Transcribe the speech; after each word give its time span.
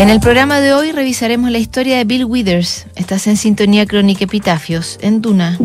En 0.00 0.08
el 0.08 0.18
programa 0.18 0.60
de 0.60 0.72
hoy 0.72 0.92
revisaremos 0.92 1.50
la 1.50 1.58
historia 1.58 1.98
de 1.98 2.04
Bill 2.04 2.24
Withers. 2.24 2.86
Estás 2.96 3.26
en 3.26 3.36
sintonía 3.36 3.84
crónica 3.84 4.24
Epitafios, 4.24 4.98
en 5.02 5.20
Duna. 5.20 5.58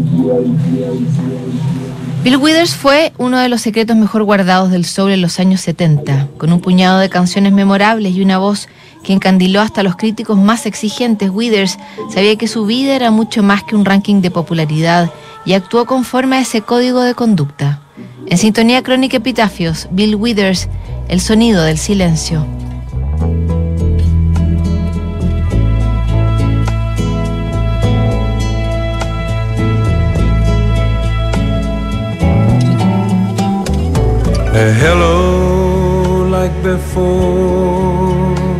Bill 2.21 2.35
Withers 2.35 2.75
fue 2.75 3.13
uno 3.17 3.39
de 3.39 3.47
los 3.47 3.61
secretos 3.61 3.95
mejor 3.95 4.23
guardados 4.23 4.71
del 4.71 4.83
soul 4.83 5.11
en 5.11 5.21
los 5.21 5.39
años 5.39 5.61
70, 5.61 6.27
con 6.37 6.51
un 6.51 6.59
puñado 6.59 6.99
de 6.99 7.07
canciones 7.07 7.53
memorables 7.53 8.13
y 8.13 8.21
una 8.21 8.37
voz 8.37 8.67
que 9.05 9.13
encandiló 9.13 9.61
hasta 9.61 9.83
los 9.83 9.95
críticos 9.95 10.37
más 10.37 10.65
exigentes. 10.65 11.29
Withers 11.29 11.77
sabía 12.13 12.35
que 12.35 12.49
su 12.49 12.65
vida 12.65 12.93
era 12.93 13.11
mucho 13.11 13.41
más 13.41 13.63
que 13.63 13.77
un 13.77 13.85
ranking 13.85 14.19
de 14.19 14.31
popularidad 14.31 15.13
y 15.45 15.53
actuó 15.53 15.85
conforme 15.85 16.35
a 16.35 16.41
ese 16.41 16.59
código 16.59 17.03
de 17.03 17.15
conducta. 17.15 17.79
En 18.27 18.37
sintonía 18.37 18.83
crónica 18.83 19.15
Epitafios, 19.15 19.87
Bill 19.91 20.15
Withers, 20.15 20.67
el 21.07 21.21
sonido 21.21 21.63
del 21.63 21.77
silencio. 21.77 22.45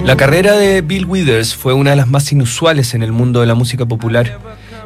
La 0.04 0.18
carrera 0.18 0.58
de 0.58 0.82
Bill 0.82 1.06
Withers 1.06 1.56
fue 1.56 1.74
una 1.74 1.92
de 1.92 1.96
las 1.96 2.10
más 2.10 2.34
inusuales 2.34 2.94
en 2.96 3.02
el 3.02 3.14
mundo 3.14 3.40
de 3.40 3.46
la 3.46 3.56
música 3.56 3.86
popular. 3.86 4.40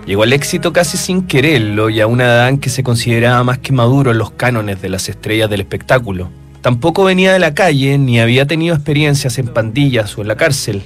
Llegó 0.06 0.22
al 0.22 0.34
éxito 0.34 0.72
casi 0.72 0.98
sin 0.98 1.24
quererlo 1.26 1.90
y 1.90 2.00
a 2.00 2.06
una 2.06 2.26
edad 2.26 2.50
en 2.50 2.60
que 2.60 2.70
se 2.70 2.84
consideraba 2.84 3.44
más 3.44 3.58
que 3.58 3.74
maduro 3.74 4.12
en 4.12 4.20
los 4.20 4.30
cánones 4.30 4.84
de 4.84 4.90
las 4.90 5.10
estrellas 5.10 5.50
del 5.50 5.62
espectáculo. 5.62 6.30
Tampoco 6.62 7.06
venía 7.06 7.34
de 7.34 7.40
la 7.40 7.56
calle 7.56 7.98
ni 7.98 8.20
había 8.20 8.46
tenido 8.46 8.76
experiencias 8.76 9.40
en 9.40 9.48
pandillas 9.48 10.16
o 10.16 10.22
en 10.22 10.28
la 10.28 10.36
cárcel. 10.36 10.84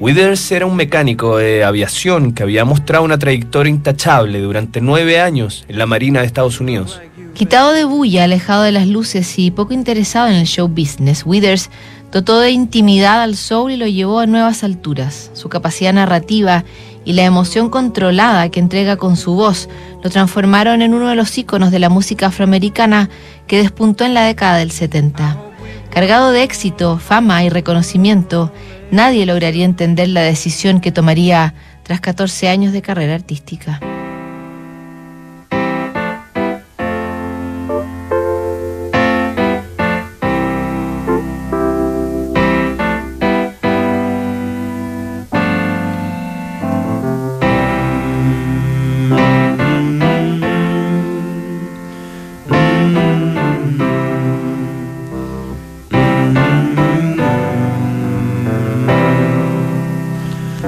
Withers 0.00 0.52
era 0.52 0.64
un 0.64 0.76
mecánico 0.76 1.36
de 1.36 1.64
aviación 1.64 2.32
que 2.32 2.42
había 2.42 2.64
mostrado 2.64 3.04
una 3.04 3.18
trayectoria 3.18 3.70
intachable 3.70 4.40
durante 4.40 4.80
nueve 4.80 5.20
años 5.20 5.66
en 5.68 5.76
la 5.76 5.84
Marina 5.84 6.20
de 6.20 6.26
Estados 6.26 6.60
Unidos. 6.60 6.98
Quitado 7.36 7.72
de 7.72 7.84
bulla, 7.84 8.24
alejado 8.24 8.62
de 8.62 8.72
las 8.72 8.86
luces 8.86 9.38
y 9.38 9.50
poco 9.50 9.74
interesado 9.74 10.28
en 10.28 10.36
el 10.36 10.46
show 10.46 10.68
business, 10.68 11.26
Withers 11.26 11.68
dotó 12.10 12.40
de 12.40 12.50
intimidad 12.50 13.20
al 13.20 13.36
soul 13.36 13.72
y 13.72 13.76
lo 13.76 13.86
llevó 13.86 14.20
a 14.20 14.26
nuevas 14.26 14.64
alturas. 14.64 15.30
Su 15.34 15.50
capacidad 15.50 15.92
narrativa 15.92 16.64
y 17.04 17.12
la 17.12 17.24
emoción 17.24 17.68
controlada 17.68 18.48
que 18.48 18.58
entrega 18.58 18.96
con 18.96 19.18
su 19.18 19.34
voz 19.34 19.68
lo 20.02 20.08
transformaron 20.08 20.80
en 20.80 20.94
uno 20.94 21.08
de 21.10 21.14
los 21.14 21.36
íconos 21.36 21.70
de 21.70 21.78
la 21.78 21.90
música 21.90 22.28
afroamericana 22.28 23.10
que 23.46 23.58
despuntó 23.58 24.06
en 24.06 24.14
la 24.14 24.24
década 24.24 24.56
del 24.56 24.70
70. 24.70 25.36
Cargado 25.90 26.30
de 26.30 26.42
éxito, 26.42 26.98
fama 26.98 27.44
y 27.44 27.50
reconocimiento, 27.50 28.50
nadie 28.90 29.26
lograría 29.26 29.66
entender 29.66 30.08
la 30.08 30.22
decisión 30.22 30.80
que 30.80 30.90
tomaría 30.90 31.52
tras 31.82 32.00
14 32.00 32.48
años 32.48 32.72
de 32.72 32.80
carrera 32.80 33.14
artística. 33.14 33.78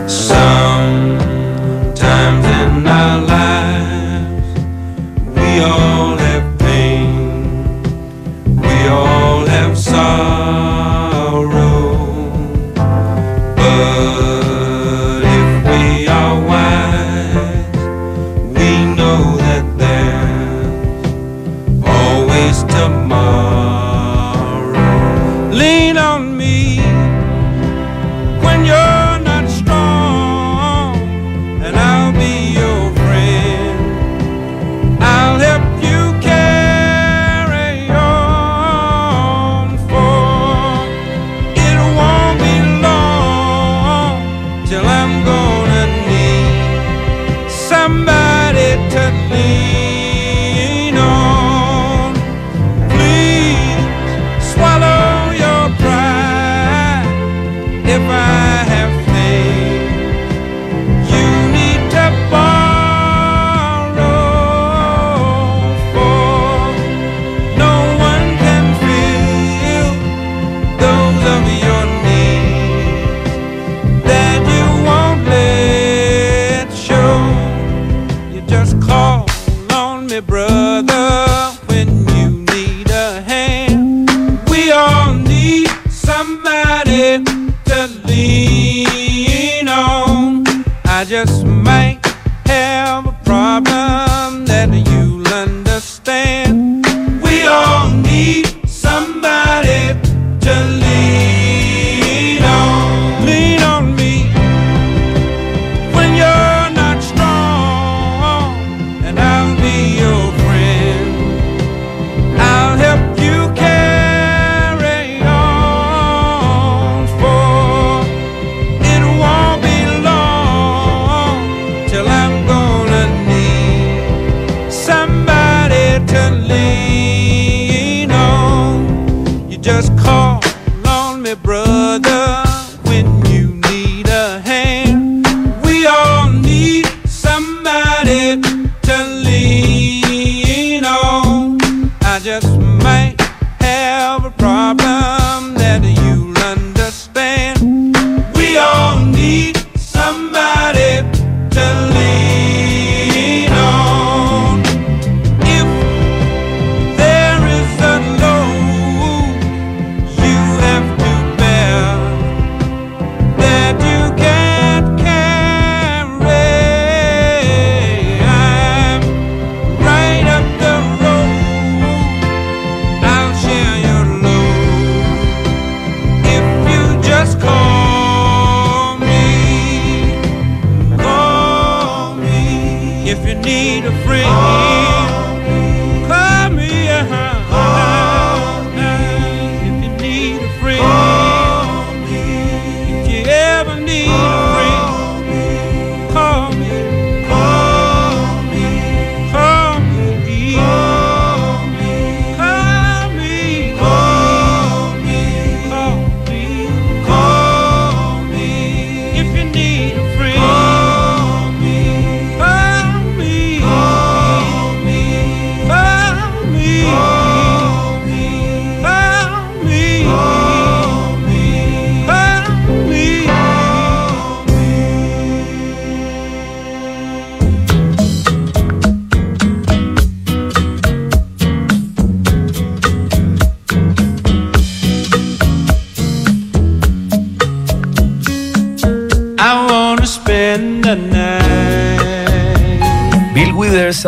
So 0.08 0.37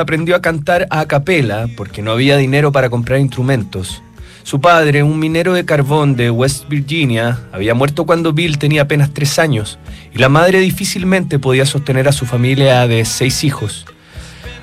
aprendió 0.01 0.37
a 0.37 0.43
cantar 0.43 0.87
a 0.91 1.07
capela 1.07 1.69
porque 1.77 2.03
no 2.03 2.13
había 2.13 2.37
dinero 2.37 2.73
para 2.73 2.91
comprar 2.91 3.21
instrumentos. 3.21 4.03
Su 4.43 4.61
padre, 4.61 5.03
un 5.03 5.19
minero 5.19 5.53
de 5.53 5.65
carbón 5.65 6.17
de 6.17 6.31
West 6.31 6.69
Virginia, 6.69 7.39
había 7.53 7.75
muerto 7.75 8.07
cuando 8.07 8.33
Bill 8.33 8.59
tenía 8.59 8.83
apenas 8.83 9.13
tres 9.13 9.39
años 9.39 9.79
y 10.13 10.19
la 10.19 10.29
madre 10.29 10.61
difícilmente 10.61 11.39
podía 11.39 11.67
sostener 11.67 12.09
a 12.09 12.13
su 12.13 12.27
familia 12.27 12.87
de 12.87 13.05
seis 13.05 13.45
hijos. 13.45 13.87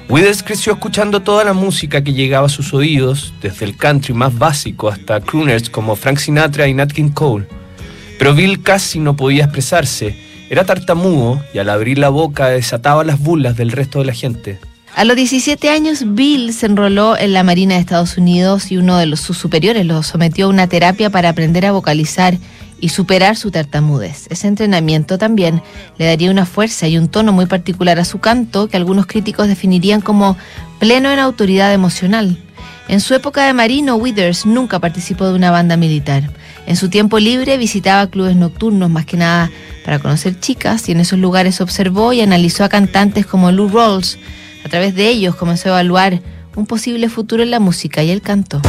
Withers 0.09 0.41
creció 0.41 0.73
escuchando 0.73 1.21
toda 1.21 1.43
la 1.43 1.53
música 1.53 2.01
que 2.01 2.13
llegaba 2.13 2.47
a 2.47 2.49
sus 2.49 2.73
oídos, 2.73 3.33
desde 3.41 3.65
el 3.65 3.77
country 3.77 4.13
más 4.13 4.37
básico 4.37 4.87
hasta 4.87 5.19
crooners 5.19 5.69
como 5.69 5.95
Frank 5.95 6.17
Sinatra 6.17 6.67
y 6.67 6.73
Nat 6.73 6.91
King 6.91 7.09
Cole. 7.09 7.45
Pero 8.17 8.33
Bill 8.33 8.63
casi 8.63 8.99
no 8.99 9.15
podía 9.15 9.43
expresarse, 9.43 10.15
era 10.49 10.63
tartamudo 10.63 11.43
y 11.53 11.59
al 11.59 11.69
abrir 11.69 11.97
la 11.99 12.09
boca 12.09 12.47
desataba 12.47 13.03
las 13.03 13.19
burlas 13.19 13.57
del 13.57 13.71
resto 13.71 13.99
de 13.99 14.05
la 14.05 14.13
gente. 14.13 14.59
A 14.97 15.05
los 15.05 15.15
17 15.15 15.69
años, 15.69 16.15
Bill 16.15 16.51
se 16.53 16.65
enroló 16.65 17.15
en 17.15 17.31
la 17.31 17.43
Marina 17.43 17.75
de 17.75 17.81
Estados 17.81 18.17
Unidos 18.17 18.71
y 18.71 18.77
uno 18.77 18.97
de 18.97 19.15
sus 19.15 19.37
superiores 19.37 19.85
lo 19.85 20.01
sometió 20.01 20.47
a 20.47 20.49
una 20.49 20.65
terapia 20.65 21.11
para 21.11 21.29
aprender 21.29 21.67
a 21.67 21.71
vocalizar 21.71 22.35
y 22.81 22.89
superar 22.89 23.35
su 23.35 23.51
tartamudez. 23.51 24.25
Ese 24.31 24.47
entrenamiento 24.47 25.19
también 25.19 25.61
le 25.99 26.05
daría 26.05 26.31
una 26.31 26.47
fuerza 26.47 26.87
y 26.87 26.97
un 26.97 27.09
tono 27.09 27.31
muy 27.31 27.45
particular 27.45 27.99
a 27.99 28.05
su 28.05 28.17
canto 28.17 28.69
que 28.69 28.77
algunos 28.77 29.05
críticos 29.05 29.47
definirían 29.47 30.01
como 30.01 30.35
pleno 30.79 31.11
en 31.11 31.19
autoridad 31.19 31.71
emocional. 31.75 32.35
En 32.87 32.99
su 32.99 33.13
época 33.13 33.45
de 33.45 33.53
marino, 33.53 33.97
Withers 33.97 34.47
nunca 34.47 34.79
participó 34.79 35.27
de 35.27 35.35
una 35.35 35.51
banda 35.51 35.77
militar. 35.77 36.23
En 36.65 36.75
su 36.75 36.89
tiempo 36.89 37.19
libre 37.19 37.57
visitaba 37.57 38.07
clubes 38.07 38.35
nocturnos 38.35 38.89
más 38.89 39.05
que 39.05 39.17
nada 39.17 39.51
para 39.85 39.99
conocer 39.99 40.39
chicas 40.39 40.89
y 40.89 40.93
en 40.93 41.01
esos 41.01 41.19
lugares 41.19 41.61
observó 41.61 42.13
y 42.13 42.21
analizó 42.21 42.63
a 42.63 42.69
cantantes 42.69 43.27
como 43.27 43.51
Lou 43.51 43.69
Rawls. 43.69 44.17
A 44.63 44.69
través 44.69 44.95
de 44.95 45.07
ellos 45.09 45.35
comenzó 45.35 45.69
a 45.69 45.71
evaluar 45.71 46.21
un 46.55 46.65
posible 46.65 47.09
futuro 47.09 47.43
en 47.43 47.51
la 47.51 47.59
música 47.59 48.03
y 48.03 48.11
el 48.11 48.21
canto. 48.21 48.61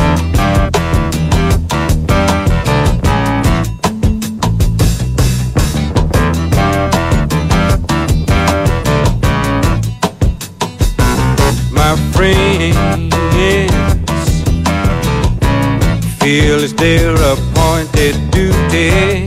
my 11.88 11.96
friends 12.12 13.08
feel 16.28 16.62
it's 16.62 16.74
their 16.74 17.14
appointed 17.14 18.14
duty. 18.30 19.26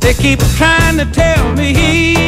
They 0.00 0.14
keep 0.14 0.40
trying 0.56 0.96
to 0.98 1.04
tell 1.12 1.52
me 1.54 2.25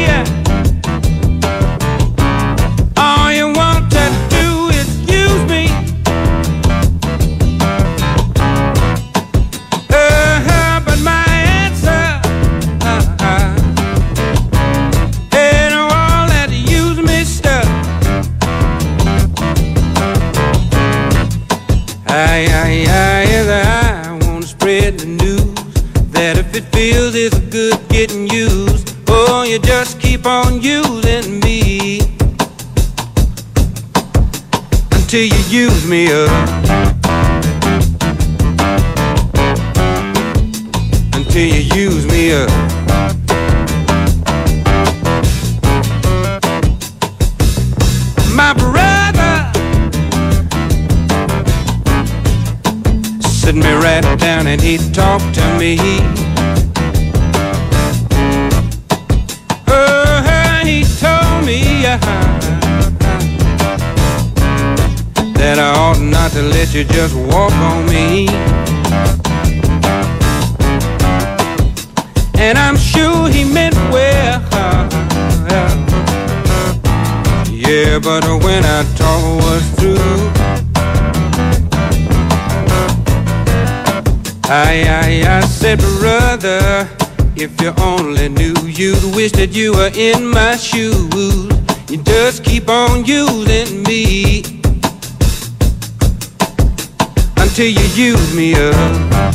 I, 22.19 22.21
I, 22.21 22.27
I, 22.27 23.23
yes, 23.31 23.49
I 23.49 24.19
wanna 24.27 24.45
spread 24.45 24.99
the 24.99 25.07
news 25.07 25.55
that 26.11 26.37
if 26.37 26.53
it 26.53 26.65
feels 26.75 27.15
it's 27.15 27.39
good 27.39 27.79
getting 27.89 28.29
used, 28.29 28.97
oh, 29.09 29.45
you 29.45 29.61
just 29.61 30.01
keep 30.01 30.27
on 30.27 30.61
using 30.61 31.39
me 31.39 32.01
until 34.91 35.23
you 35.23 35.43
use 35.49 35.87
me 35.87 36.11
up. 36.11 36.29
Until 41.15 41.47
you 41.47 41.63
use 41.73 42.05
me 42.07 42.33
up. 42.33 42.68
And 54.49 54.63
he 54.63 54.79
talked 54.93 55.35
to 55.35 55.45
me. 55.59 55.77
Oh 59.69 60.63
he 60.65 60.85
told 61.05 61.45
me 61.45 61.85
uh, 61.85 61.99
that 65.35 65.59
I 65.59 65.71
ought 65.77 66.01
not 66.01 66.31
to 66.33 66.43
let 66.43 66.73
you 66.73 66.85
just 66.85 67.15
walk 67.15 67.53
on 67.53 67.85
me. 67.93 68.29
And 72.39 72.57
I'm 72.57 72.79
sure 72.79 73.29
he 73.29 73.45
meant 73.45 73.77
well 73.93 74.39
yeah, 77.69 77.99
but 77.99 78.25
when 78.43 78.65
I 78.65 78.83
talk 78.97 79.23
was 79.45 79.63
through, 79.77 80.18
I, 84.51 84.83
I, 85.27 85.37
I 85.37 85.41
said, 85.43 85.79
brother, 85.79 86.89
if 87.37 87.61
you 87.61 87.75
only 87.83 88.31
knew, 88.31 88.55
you'd 88.65 89.15
wish 89.15 89.33
that 89.33 89.51
you 89.53 89.75
were 89.75 89.91
in 89.95 90.27
my 90.27 90.57
shoes. 90.57 91.13
You 91.91 92.03
just 92.03 92.45
keep 92.45 92.71
on 92.71 93.05
using 93.05 93.83
me 93.83 94.43
until 97.37 97.67
you 97.67 97.87
use 97.95 98.35
me 98.35 98.55
up. 98.55 99.35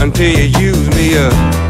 Until 0.00 0.30
you 0.38 0.44
use 0.60 0.88
me 0.94 1.18
up. 1.18 1.65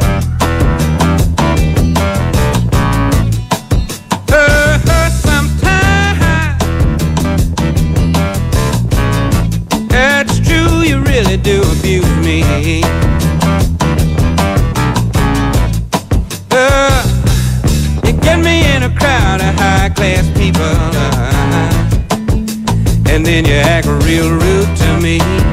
People, 20.46 20.62
and 23.10 23.26
then 23.26 23.44
you 23.44 23.54
act 23.54 23.86
real 24.04 24.30
rude 24.30 24.76
to 24.76 25.00
me. 25.00 25.45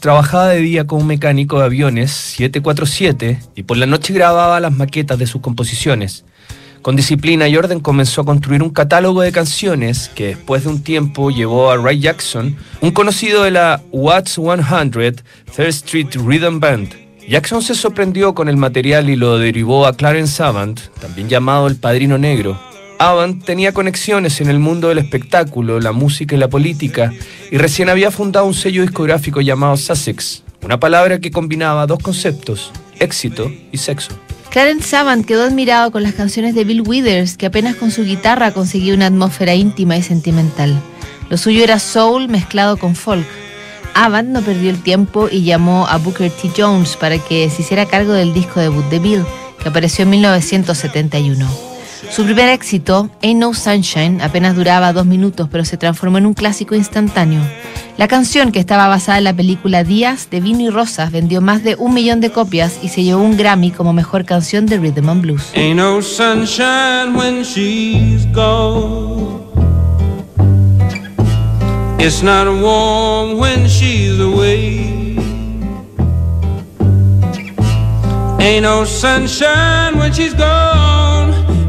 Trabajaba 0.00 0.50
de 0.50 0.60
día 0.60 0.86
como 0.86 1.04
mecánico 1.04 1.58
de 1.58 1.64
aviones 1.64 2.12
747 2.12 3.40
y 3.56 3.64
por 3.64 3.76
la 3.76 3.86
noche 3.86 4.14
grababa 4.14 4.60
las 4.60 4.72
maquetas 4.72 5.18
de 5.18 5.26
sus 5.26 5.40
composiciones. 5.40 6.24
Con 6.82 6.94
disciplina 6.94 7.48
y 7.48 7.56
orden 7.56 7.80
comenzó 7.80 8.20
a 8.20 8.24
construir 8.24 8.62
un 8.62 8.70
catálogo 8.70 9.22
de 9.22 9.32
canciones 9.32 10.08
que 10.14 10.28
después 10.28 10.62
de 10.62 10.70
un 10.70 10.84
tiempo 10.84 11.30
llevó 11.30 11.72
a 11.72 11.76
Ray 11.76 11.98
Jackson, 11.98 12.56
un 12.80 12.92
conocido 12.92 13.42
de 13.42 13.50
la 13.50 13.82
Watts 13.90 14.34
100 14.34 15.16
Third 15.56 15.68
Street 15.68 16.14
Rhythm 16.14 16.60
Band. 16.60 16.94
Jackson 17.28 17.60
se 17.60 17.74
sorprendió 17.74 18.34
con 18.34 18.48
el 18.48 18.56
material 18.56 19.10
y 19.10 19.16
lo 19.16 19.36
derivó 19.36 19.84
a 19.86 19.96
Clarence 19.96 20.40
Avant, 20.42 20.80
también 21.00 21.28
llamado 21.28 21.66
el 21.66 21.74
Padrino 21.74 22.16
Negro, 22.18 22.58
Avant 22.98 23.44
tenía 23.44 23.72
conexiones 23.72 24.40
en 24.40 24.50
el 24.50 24.58
mundo 24.58 24.88
del 24.88 24.98
espectáculo, 24.98 25.78
la 25.78 25.92
música 25.92 26.34
y 26.34 26.38
la 26.38 26.48
política, 26.48 27.12
y 27.48 27.56
recién 27.56 27.88
había 27.88 28.10
fundado 28.10 28.44
un 28.44 28.54
sello 28.54 28.82
discográfico 28.82 29.40
llamado 29.40 29.76
Sussex, 29.76 30.42
una 30.62 30.80
palabra 30.80 31.20
que 31.20 31.30
combinaba 31.30 31.86
dos 31.86 32.00
conceptos, 32.00 32.72
éxito 32.98 33.52
y 33.70 33.78
sexo. 33.78 34.18
Clarence 34.50 34.96
Avant 34.96 35.24
quedó 35.24 35.44
admirado 35.44 35.92
con 35.92 36.02
las 36.02 36.14
canciones 36.14 36.56
de 36.56 36.64
Bill 36.64 36.82
Withers, 36.84 37.36
que 37.36 37.46
apenas 37.46 37.76
con 37.76 37.92
su 37.92 38.02
guitarra 38.02 38.50
conseguía 38.50 38.94
una 38.94 39.06
atmósfera 39.06 39.54
íntima 39.54 39.96
y 39.96 40.02
sentimental. 40.02 40.74
Lo 41.30 41.36
suyo 41.36 41.62
era 41.62 41.78
soul 41.78 42.28
mezclado 42.28 42.78
con 42.78 42.96
folk. 42.96 43.26
Avant 43.94 44.28
no 44.28 44.42
perdió 44.42 44.70
el 44.70 44.82
tiempo 44.82 45.28
y 45.30 45.44
llamó 45.44 45.86
a 45.86 45.98
Booker 45.98 46.32
T. 46.32 46.50
Jones 46.56 46.96
para 46.96 47.18
que 47.18 47.48
se 47.48 47.62
hiciera 47.62 47.86
cargo 47.86 48.12
del 48.12 48.34
disco 48.34 48.58
debut 48.58 48.84
de 48.86 48.98
Bill, 48.98 49.24
que 49.62 49.68
apareció 49.68 50.02
en 50.02 50.10
1971. 50.10 51.67
Su 52.10 52.24
primer 52.24 52.48
éxito, 52.48 53.10
Ain't 53.22 53.38
No 53.40 53.54
Sunshine, 53.54 54.20
apenas 54.22 54.56
duraba 54.56 54.92
dos 54.92 55.06
minutos, 55.06 55.48
pero 55.50 55.64
se 55.64 55.76
transformó 55.76 56.18
en 56.18 56.26
un 56.26 56.34
clásico 56.34 56.74
instantáneo. 56.74 57.40
La 57.96 58.08
canción, 58.08 58.50
que 58.50 58.58
estaba 58.60 58.88
basada 58.88 59.18
en 59.18 59.24
la 59.24 59.34
película 59.34 59.84
Días 59.84 60.28
de 60.30 60.40
Vino 60.40 60.60
y 60.60 60.70
Rosas, 60.70 61.12
vendió 61.12 61.40
más 61.40 61.62
de 61.62 61.76
un 61.76 61.94
millón 61.94 62.20
de 62.20 62.30
copias 62.30 62.78
y 62.82 62.88
se 62.88 63.02
llevó 63.02 63.22
un 63.22 63.36
Grammy 63.36 63.70
como 63.70 63.92
mejor 63.92 64.24
canción 64.24 64.66
de 64.66 64.78
Rhythm 64.78 65.08
and 65.08 65.22
Blues. 65.22 65.52
Ain't 65.54 65.76
no 65.76 66.00
sunshine 66.00 67.14
when 67.14 67.42
she's 67.42 68.26
gone. 68.32 69.38
It's 72.00 72.22
not 72.22 72.46
warm 72.46 73.38
when 73.38 73.66
she's 73.68 74.18
away. 74.18 75.18
Ain't 78.40 78.62
no 78.62 78.84
sunshine 78.84 79.98
when 79.98 80.12
she's 80.12 80.34
gone. 80.34 80.97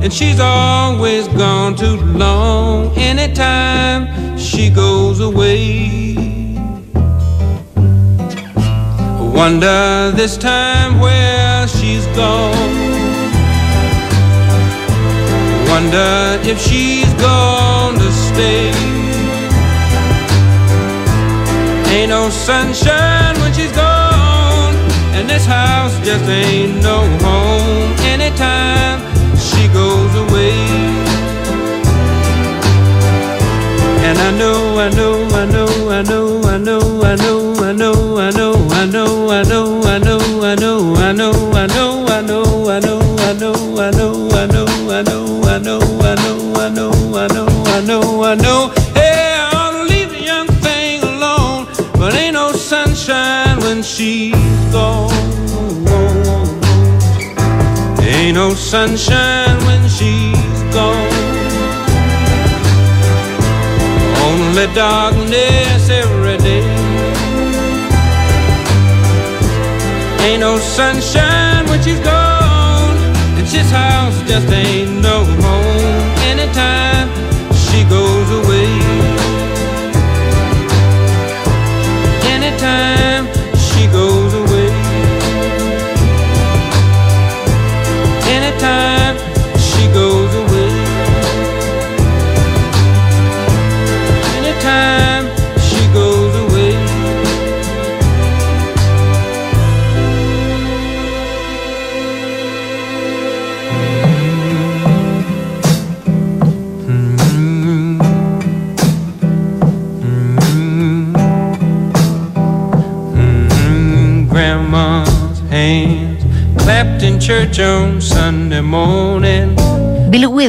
And 0.01 0.13
she's 0.13 0.39
always 0.39 1.27
gone 1.27 1.75
too 1.75 1.97
long 1.97 2.97
anytime 2.97 4.37
she 4.37 4.69
goes 4.69 5.19
away. 5.19 6.15
Wonder 9.35 10.11
this 10.15 10.37
time 10.37 10.99
where 11.01 11.67
she's 11.67 12.05
gone. 12.15 12.55
Wonder 15.67 16.39
if 16.43 16.57
she's 16.61 17.13
gonna 17.15 18.11
stay. 18.11 18.71
Ain't 21.93 22.09
no 22.09 22.29
sunshine 22.29 23.37
when 23.41 23.53
she's 23.53 23.71
gone, 23.73 24.75
and 25.13 25.29
this 25.29 25.45
house 25.45 25.93
just 26.05 26.23
ain't 26.29 26.81
no 26.81 27.05
home 27.19 27.91
anytime 28.05 29.18
she 29.59 29.67
goes 29.67 30.13
away. 30.23 30.55
And 34.07 34.17
I 34.17 34.31
know, 34.39 34.79
I 34.79 34.89
know, 34.89 35.15
I 35.41 35.45
know, 35.45 35.67
I 35.89 36.01
know, 36.01 36.41
I 36.43 36.57
know, 36.57 36.81
I 37.03 37.15
know, 37.15 37.59
I 37.67 37.73
know, 37.73 38.17
I 38.17 38.31
know, 38.31 38.53
I 38.71 38.85
know, 38.85 39.29
I 39.29 39.43
know, 39.43 39.83
I 39.83 39.97
know, 39.99 40.43
I 40.43 40.55
know, 40.55 40.95
I 40.95 41.11
know, 41.11 41.38
darkness 64.79 65.89
every 65.89 66.37
day. 66.37 66.63
Ain't 70.23 70.39
no 70.39 70.57
sunshine 70.57 71.28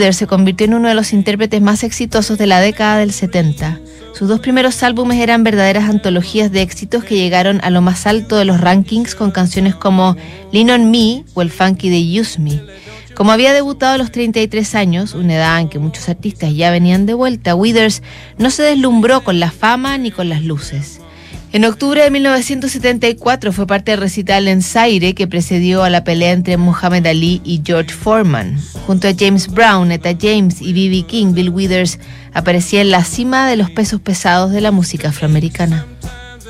Withers 0.01 0.17
se 0.17 0.27
convirtió 0.27 0.65
en 0.65 0.73
uno 0.73 0.89
de 0.89 0.95
los 0.95 1.13
intérpretes 1.13 1.61
más 1.61 1.85
exitosos 1.85 2.39
de 2.39 2.47
la 2.47 2.59
década 2.59 2.97
del 2.97 3.13
70. 3.13 3.81
Sus 4.15 4.31
dos 4.31 4.41
primeros 4.41 4.83
álbumes 4.83 5.19
eran 5.19 5.45
verdaderas 5.45 5.91
antologías 5.91 6.51
de 6.51 6.63
éxitos 6.63 7.05
que 7.05 7.17
llegaron 7.17 7.61
a 7.63 7.69
lo 7.69 7.83
más 7.83 8.07
alto 8.07 8.39
de 8.39 8.47
los 8.47 8.63
rankings 8.63 9.15
con 9.15 9.31
canciones 9.31 9.75
como 9.75 10.17
Lean 10.53 10.71
on 10.71 10.91
Me 10.91 11.23
o 11.35 11.43
el 11.43 11.51
funky 11.51 11.91
de 11.91 12.19
Use 12.19 12.41
Me. 12.41 12.63
Como 13.15 13.31
había 13.31 13.53
debutado 13.53 13.93
a 13.93 13.99
los 13.99 14.11
33 14.11 14.75
años, 14.75 15.13
una 15.13 15.35
edad 15.35 15.61
en 15.61 15.69
que 15.69 15.79
muchos 15.79 16.09
artistas 16.09 16.55
ya 16.55 16.71
venían 16.71 17.05
de 17.05 17.13
vuelta, 17.13 17.55
Withers 17.55 18.03
no 18.39 18.51
se 18.51 18.63
deslumbró 18.63 19.23
con 19.23 19.39
la 19.39 19.51
fama 19.51 19.99
ni 19.99 20.11
con 20.11 20.31
las 20.31 20.43
luces. 20.43 21.00
En 21.53 21.65
octubre 21.65 22.01
de 22.01 22.13
1974 22.13 23.53
fue 23.53 23.67
parte 23.67 23.91
del 23.91 24.01
recital 24.01 24.47
en 24.47 24.63
Zaire 24.63 25.15
que 25.15 25.27
precedió 25.27 25.83
a 25.83 25.91
la 25.91 26.05
pelea 26.05 26.31
entre 26.31 26.57
Muhammad 26.57 27.05
Ali 27.09 27.41
y 27.45 27.61
George 27.65 27.91
Foreman. 27.93 28.57
Junto 28.87 29.09
a 29.09 29.13
James 29.19 29.49
Brown, 29.49 29.91
Etta 29.91 30.17
James 30.19 30.63
y 30.63 30.73
B.B. 30.73 31.07
King, 31.09 31.33
Bill 31.35 31.51
Withers 31.51 31.99
aparecía 32.33 32.83
en 32.83 32.93
la 32.93 33.03
cima 33.03 33.49
de 33.49 33.57
los 33.57 33.69
pesos 33.69 34.01
pesados 34.01 34.53
de 34.53 34.61
la 34.61 34.71
música 34.71 35.09
afroamericana. 35.09 35.87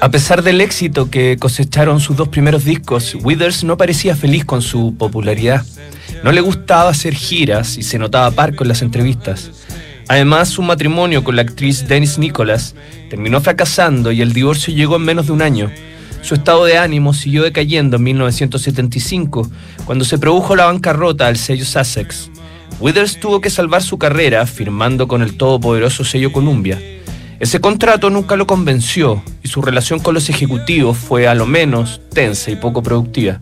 A 0.02 0.10
pesar 0.10 0.42
del 0.42 0.60
éxito 0.60 1.08
que 1.10 1.38
cosecharon 1.38 2.00
sus 2.00 2.18
dos 2.18 2.28
primeros 2.28 2.66
discos, 2.66 3.16
Withers 3.22 3.64
no 3.64 3.78
parecía 3.78 4.14
feliz 4.14 4.44
con 4.44 4.60
su 4.60 4.94
popularidad. 4.96 5.64
No 6.22 6.30
le 6.30 6.42
gustaba 6.42 6.90
hacer 6.90 7.14
giras 7.14 7.78
y 7.78 7.82
se 7.82 7.98
notaba 7.98 8.30
parco 8.32 8.64
en 8.64 8.68
las 8.68 8.82
entrevistas. 8.82 9.50
Además, 10.10 10.48
su 10.48 10.62
matrimonio 10.62 11.22
con 11.22 11.36
la 11.36 11.42
actriz 11.42 11.86
Dennis 11.86 12.18
Nicholas 12.18 12.74
terminó 13.08 13.40
fracasando 13.40 14.10
y 14.10 14.22
el 14.22 14.32
divorcio 14.32 14.74
llegó 14.74 14.96
en 14.96 15.02
menos 15.02 15.26
de 15.26 15.32
un 15.32 15.40
año. 15.40 15.70
Su 16.22 16.34
estado 16.34 16.64
de 16.64 16.78
ánimo 16.78 17.14
siguió 17.14 17.44
decayendo 17.44 17.96
en 17.96 18.02
1975, 18.02 19.48
cuando 19.84 20.04
se 20.04 20.18
produjo 20.18 20.56
la 20.56 20.64
bancarrota 20.64 21.26
del 21.26 21.36
sello 21.36 21.64
Sussex. 21.64 22.28
Withers 22.80 23.20
tuvo 23.20 23.40
que 23.40 23.50
salvar 23.50 23.84
su 23.84 23.98
carrera 23.98 24.44
firmando 24.46 25.06
con 25.06 25.22
el 25.22 25.36
todopoderoso 25.36 26.02
sello 26.02 26.32
Columbia. 26.32 26.82
Ese 27.38 27.60
contrato 27.60 28.10
nunca 28.10 28.34
lo 28.34 28.48
convenció 28.48 29.22
y 29.44 29.48
su 29.48 29.62
relación 29.62 30.00
con 30.00 30.14
los 30.14 30.28
ejecutivos 30.28 30.98
fue 30.98 31.28
a 31.28 31.36
lo 31.36 31.46
menos 31.46 32.00
tensa 32.12 32.50
y 32.50 32.56
poco 32.56 32.82
productiva. 32.82 33.40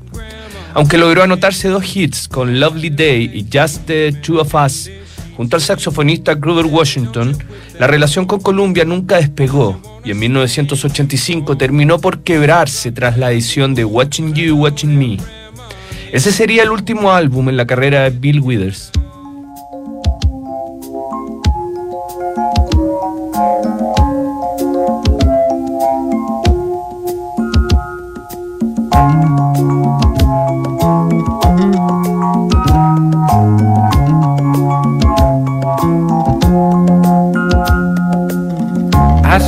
Aunque 0.74 0.98
logró 0.98 1.22
anotarse 1.22 1.68
dos 1.68 1.96
hits 1.96 2.28
con 2.28 2.60
Lovely 2.60 2.90
Day 2.90 3.30
y 3.32 3.46
Just 3.50 3.86
the 3.86 4.12
Two 4.12 4.38
of 4.38 4.54
Us, 4.54 4.90
junto 5.38 5.54
al 5.54 5.62
saxofonista 5.62 6.34
Gruber 6.34 6.66
Washington, 6.66 7.32
la 7.78 7.86
relación 7.86 8.26
con 8.26 8.40
Columbia 8.40 8.84
nunca 8.84 9.18
despegó 9.18 9.80
y 10.04 10.10
en 10.10 10.18
1985 10.18 11.56
terminó 11.56 12.00
por 12.00 12.24
quebrarse 12.24 12.90
tras 12.90 13.16
la 13.16 13.30
edición 13.30 13.72
de 13.72 13.84
Watching 13.84 14.34
You, 14.34 14.56
Watching 14.56 14.98
Me. 14.98 15.16
Ese 16.10 16.32
sería 16.32 16.64
el 16.64 16.72
último 16.72 17.12
álbum 17.12 17.48
en 17.50 17.56
la 17.56 17.68
carrera 17.68 18.02
de 18.02 18.10
Bill 18.10 18.40
Withers. 18.40 18.90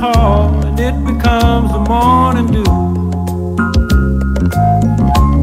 hall, 0.00 0.48
and 0.64 0.80
it 0.80 0.96
becomes 1.04 1.70
the 1.72 1.80
morning 1.80 2.46
dew. 2.54 2.64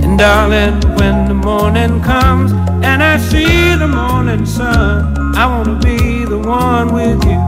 And 0.04 0.17
darling, 0.17 0.82
when 0.98 1.28
the 1.28 1.36
morning 1.36 2.02
comes 2.02 2.52
and 2.84 3.04
I 3.04 3.17
see 3.17 3.76
the 3.76 3.88
morning 3.88 4.48
sun, 4.48 5.15
I 5.36 5.46
wanna 5.46 5.78
be 5.80 6.26
the 6.26 6.39
one 6.39 6.91
with 6.91 7.24
you, 7.30 7.39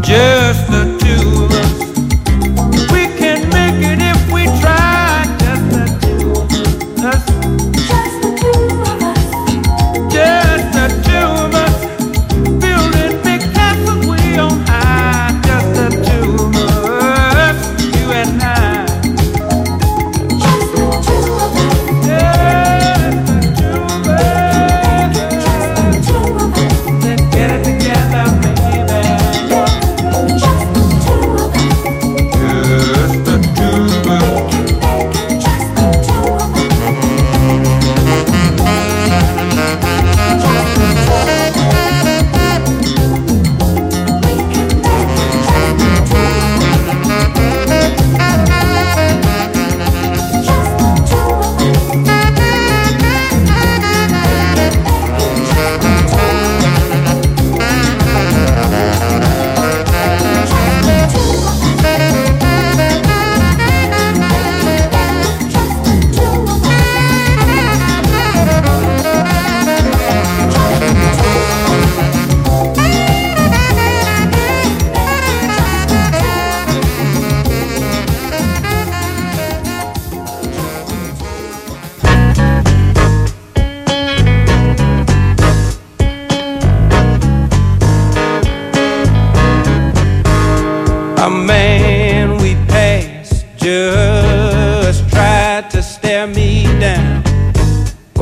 just 0.00 0.63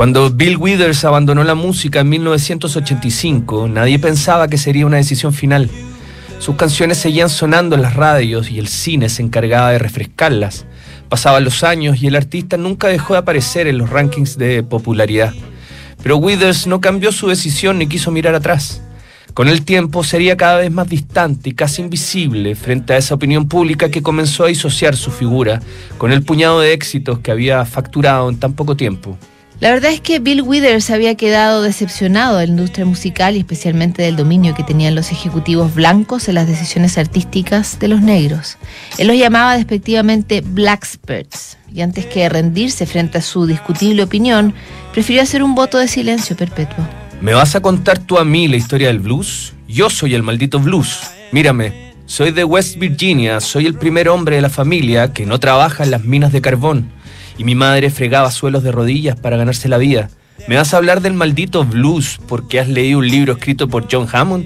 Cuando 0.03 0.29
Bill 0.29 0.57
Withers 0.57 1.05
abandonó 1.05 1.45
la 1.45 1.55
música 1.55 2.01
en 2.01 2.09
1985, 2.09 3.69
nadie 3.69 3.99
pensaba 3.99 4.49
que 4.49 4.57
sería 4.57 4.85
una 4.85 4.97
decisión 4.97 5.33
final. 5.33 5.69
Sus 6.39 6.57
canciones 6.57 6.97
seguían 6.97 7.29
sonando 7.29 7.77
en 7.77 7.81
las 7.81 7.95
radios 7.95 8.51
y 8.51 8.59
el 8.59 8.67
cine 8.67 9.07
se 9.07 9.21
encargaba 9.21 9.71
de 9.71 9.79
refrescarlas, 9.79 10.65
Pasaban 11.07 11.45
los 11.45 11.63
años 11.63 12.03
y 12.03 12.07
el 12.07 12.17
artista 12.17 12.57
nunca 12.57 12.89
dejó 12.89 13.13
de 13.13 13.19
aparecer 13.19 13.65
en 13.67 13.77
los 13.77 13.91
rankings 13.91 14.37
de 14.37 14.61
popularidad. 14.61 15.33
Pero 16.03 16.17
Withers 16.17 16.67
no 16.67 16.81
cambió 16.81 17.13
su 17.13 17.29
decisión 17.29 17.79
ni 17.79 17.87
quiso 17.87 18.11
mirar 18.11 18.35
atrás. 18.35 18.81
Con 19.33 19.47
el 19.47 19.63
tiempo 19.63 20.03
sería 20.03 20.35
cada 20.35 20.57
vez 20.57 20.69
más 20.69 20.89
distante 20.89 21.51
y 21.51 21.53
casi 21.53 21.81
invisible 21.81 22.55
frente 22.55 22.91
a 22.91 22.97
esa 22.97 23.15
opinión 23.15 23.47
pública 23.47 23.89
que 23.89 24.03
comenzó 24.03 24.43
a 24.43 24.47
disociar 24.47 24.97
su 24.97 25.11
figura 25.11 25.61
con 25.97 26.11
el 26.11 26.23
puñado 26.23 26.59
de 26.59 26.73
éxitos 26.73 27.19
que 27.19 27.31
había 27.31 27.63
facturado 27.63 28.27
en 28.27 28.37
tan 28.37 28.51
poco 28.51 28.75
tiempo. 28.75 29.17
La 29.63 29.71
verdad 29.71 29.93
es 29.93 30.01
que 30.01 30.19
Bill 30.19 30.41
Withers 30.41 30.89
había 30.89 31.15
quedado 31.15 31.61
decepcionado 31.61 32.37
de 32.37 32.47
la 32.47 32.51
industria 32.51 32.83
musical 32.83 33.37
y 33.37 33.39
especialmente 33.39 34.01
del 34.01 34.17
dominio 34.17 34.53
que 34.53 34.61
tenían 34.61 34.93
los 34.93 35.13
ejecutivos 35.13 35.73
blancos 35.73 36.27
en 36.27 36.35
las 36.35 36.47
decisiones 36.47 36.97
artísticas 36.97 37.79
de 37.79 37.87
los 37.87 38.01
negros. 38.01 38.57
Él 38.97 39.07
los 39.07 39.15
llamaba 39.15 39.55
despectivamente 39.55 40.41
Blackspirts 40.41 41.57
y 41.73 41.79
antes 41.79 42.05
que 42.05 42.27
rendirse 42.27 42.85
frente 42.85 43.19
a 43.19 43.21
su 43.21 43.47
discutible 43.47 44.03
opinión, 44.03 44.53
prefirió 44.91 45.21
hacer 45.21 45.41
un 45.41 45.55
voto 45.55 45.77
de 45.77 45.87
silencio 45.87 46.35
perpetuo. 46.35 46.85
¿Me 47.21 47.33
vas 47.33 47.55
a 47.55 47.61
contar 47.61 47.99
tú 47.99 48.17
a 48.17 48.25
mí 48.25 48.49
la 48.49 48.57
historia 48.57 48.89
del 48.89 48.99
blues? 48.99 49.53
Yo 49.69 49.89
soy 49.89 50.13
el 50.13 50.23
maldito 50.23 50.59
blues. 50.59 51.09
Mírame, 51.31 51.93
soy 52.05 52.31
de 52.31 52.43
West 52.43 52.79
Virginia, 52.79 53.39
soy 53.39 53.67
el 53.67 53.75
primer 53.75 54.09
hombre 54.09 54.35
de 54.35 54.41
la 54.41 54.49
familia 54.49 55.13
que 55.13 55.25
no 55.25 55.39
trabaja 55.39 55.85
en 55.85 55.91
las 55.91 56.03
minas 56.03 56.33
de 56.33 56.41
carbón. 56.41 56.91
Y 57.37 57.43
mi 57.43 57.55
madre 57.55 57.89
fregaba 57.89 58.31
suelos 58.31 58.63
de 58.63 58.71
rodillas 58.71 59.15
para 59.19 59.37
ganarse 59.37 59.67
la 59.69 59.77
vida. 59.77 60.09
¿Me 60.47 60.57
vas 60.57 60.73
a 60.73 60.77
hablar 60.77 61.01
del 61.01 61.13
maldito 61.13 61.63
blues 61.63 62.19
porque 62.27 62.59
has 62.59 62.67
leído 62.67 62.99
un 62.99 63.07
libro 63.07 63.33
escrito 63.33 63.67
por 63.67 63.87
John 63.91 64.07
Hammond? 64.11 64.45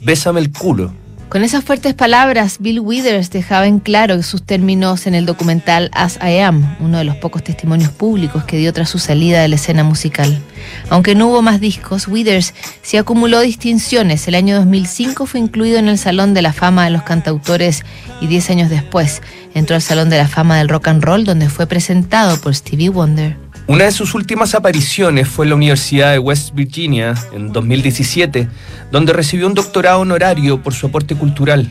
Bésame 0.00 0.40
el 0.40 0.52
culo. 0.52 0.92
Con 1.28 1.44
esas 1.44 1.62
fuertes 1.62 1.92
palabras, 1.92 2.56
Bill 2.58 2.80
Withers 2.80 3.30
dejaba 3.30 3.66
en 3.66 3.80
claro 3.80 4.22
sus 4.22 4.42
términos 4.42 5.06
en 5.06 5.14
el 5.14 5.26
documental 5.26 5.90
As 5.92 6.18
I 6.22 6.38
Am, 6.38 6.76
uno 6.80 6.96
de 6.96 7.04
los 7.04 7.16
pocos 7.16 7.44
testimonios 7.44 7.90
públicos 7.90 8.44
que 8.44 8.56
dio 8.56 8.72
tras 8.72 8.88
su 8.88 8.98
salida 8.98 9.42
de 9.42 9.48
la 9.48 9.56
escena 9.56 9.84
musical. 9.84 10.40
Aunque 10.88 11.14
no 11.14 11.28
hubo 11.28 11.42
más 11.42 11.60
discos, 11.60 12.08
Withers 12.08 12.54
sí 12.80 12.96
acumuló 12.96 13.40
distinciones. 13.40 14.26
El 14.26 14.36
año 14.36 14.56
2005 14.56 15.26
fue 15.26 15.38
incluido 15.38 15.78
en 15.78 15.88
el 15.88 15.98
Salón 15.98 16.32
de 16.32 16.40
la 16.40 16.54
Fama 16.54 16.86
de 16.86 16.92
los 16.92 17.02
Cantautores 17.02 17.84
y 18.22 18.26
10 18.26 18.48
años 18.48 18.70
después 18.70 19.20
entró 19.52 19.76
al 19.76 19.82
Salón 19.82 20.08
de 20.08 20.16
la 20.16 20.28
Fama 20.28 20.56
del 20.56 20.70
Rock 20.70 20.88
and 20.88 21.04
Roll 21.04 21.24
donde 21.24 21.50
fue 21.50 21.66
presentado 21.66 22.40
por 22.40 22.54
Stevie 22.54 22.88
Wonder. 22.88 23.36
Una 23.68 23.84
de 23.84 23.92
sus 23.92 24.14
últimas 24.14 24.54
apariciones 24.54 25.28
fue 25.28 25.44
en 25.44 25.50
la 25.50 25.56
Universidad 25.56 26.12
de 26.12 26.18
West 26.18 26.54
Virginia 26.54 27.14
en 27.32 27.52
2017, 27.52 28.48
donde 28.90 29.12
recibió 29.12 29.46
un 29.46 29.52
doctorado 29.52 30.00
honorario 30.00 30.62
por 30.62 30.72
su 30.72 30.86
aporte 30.86 31.14
cultural. 31.14 31.70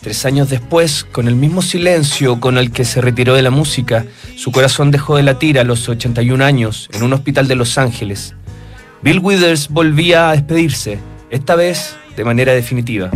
Tres 0.00 0.24
años 0.24 0.48
después, 0.48 1.04
con 1.04 1.28
el 1.28 1.34
mismo 1.34 1.60
silencio 1.60 2.40
con 2.40 2.56
el 2.56 2.70
que 2.70 2.86
se 2.86 3.02
retiró 3.02 3.34
de 3.34 3.42
la 3.42 3.50
música, 3.50 4.06
su 4.34 4.50
corazón 4.50 4.90
dejó 4.90 5.16
de 5.16 5.24
latir 5.24 5.58
a 5.58 5.64
los 5.64 5.86
81 5.86 6.42
años 6.42 6.88
en 6.94 7.02
un 7.02 7.12
hospital 7.12 7.48
de 7.48 7.54
Los 7.54 7.76
Ángeles. 7.76 8.34
Bill 9.02 9.18
Withers 9.18 9.68
volvía 9.68 10.30
a 10.30 10.32
despedirse, 10.32 11.00
esta 11.28 11.54
vez 11.54 11.96
de 12.16 12.24
manera 12.24 12.54
definitiva. 12.54 13.10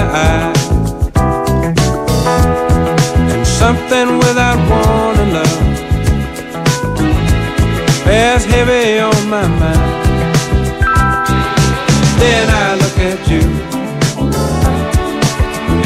And 0.00 0.56
something 3.46 4.18
without 4.18 4.58
warning, 4.70 5.32
love, 5.34 5.60
bears 8.04 8.44
heavy 8.44 8.98
on 9.00 9.28
my 9.28 9.46
mind. 9.60 10.00
Then 12.20 12.46
I 12.48 12.68
look 12.82 12.98
at 13.12 13.20
you, 13.32 13.44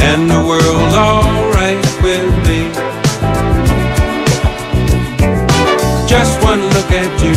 and 0.08 0.30
the 0.30 0.40
world's 0.48 0.94
alright 0.94 1.84
with 2.02 2.32
me. 2.46 2.60
Just 6.06 6.42
one 6.42 6.62
look 6.74 6.90
at 6.92 7.22
you 7.22 7.34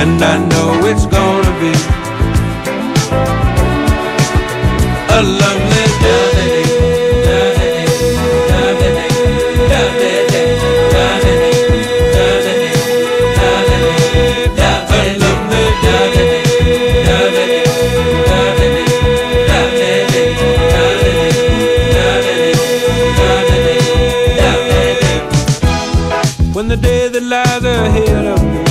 and 0.00 0.22
I 0.22 0.36
know 0.38 0.86
it's 0.90 1.06
gonna 1.06 1.54
be 1.60 1.72
When 26.64 26.80
the 26.80 26.88
day 26.88 27.08
that 27.08 27.22
lies 27.22 27.62
ahead 27.62 28.24
of 28.24 28.40
me 28.52 28.64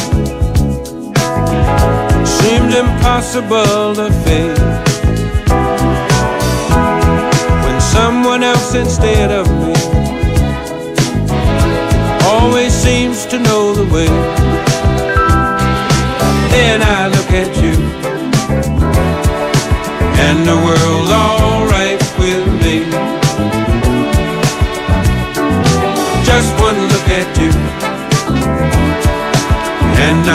seems 2.26 2.74
impossible 2.74 3.94
to 3.94 4.10
face. 4.26 4.60
When 7.64 7.80
someone 7.82 8.42
else 8.42 8.74
instead 8.74 9.30
of 9.30 9.46
me 9.62 9.76
always 12.34 12.74
seems 12.74 13.28
to 13.28 13.38
know 13.38 13.76
the 13.76 13.86
way. 13.94 14.14
Then 16.50 16.82
I 16.82 17.13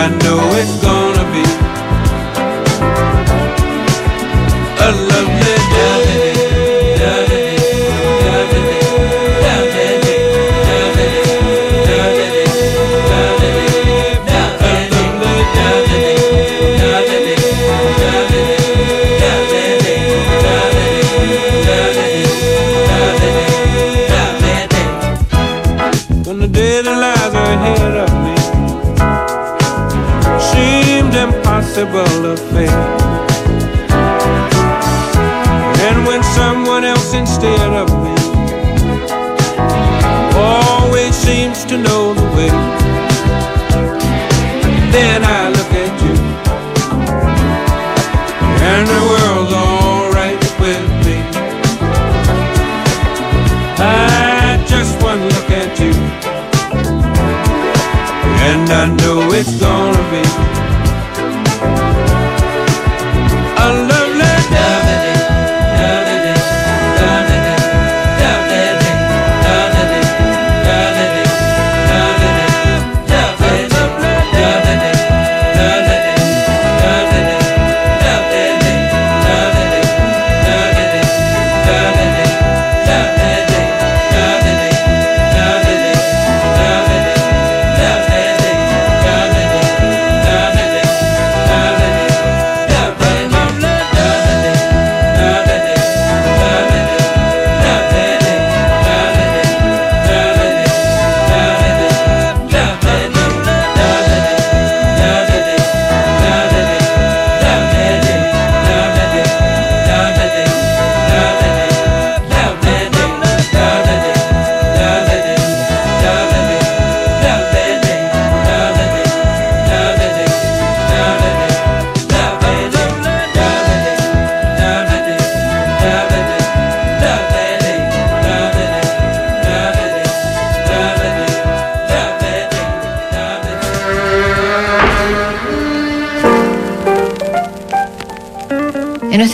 I 0.00 0.08
know 0.10 0.38
it's 0.52 0.80
gonna 0.80 0.87